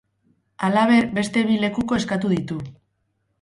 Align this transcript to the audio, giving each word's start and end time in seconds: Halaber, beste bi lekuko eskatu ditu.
Halaber, 0.67 1.03
beste 1.17 1.43
bi 1.51 1.59
lekuko 1.65 1.99
eskatu 2.01 2.33
ditu. 2.33 2.59